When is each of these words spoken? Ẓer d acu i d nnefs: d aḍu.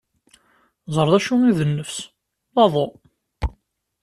Ẓer 0.93 1.07
d 1.11 1.13
acu 1.17 1.35
i 1.49 1.51
d 1.57 1.59
nnefs: 1.67 1.97
d 2.53 2.55
aḍu. 2.63 2.87